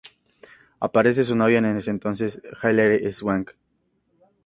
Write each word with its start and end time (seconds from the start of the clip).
Aparece 0.79 1.23
su 1.23 1.35
novia 1.35 1.59
en 1.59 1.77
ese 1.77 1.91
entonces 1.91 2.41
Hilary 2.63 3.13
Swank. 3.13 3.51